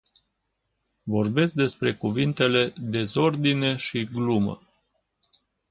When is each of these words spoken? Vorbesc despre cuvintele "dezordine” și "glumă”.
Vorbesc 1.05 1.53
despre 1.53 1.93
cuvintele 1.93 2.73
"dezordine” 2.77 3.75
și 3.75 4.05
"glumă”. 4.05 4.67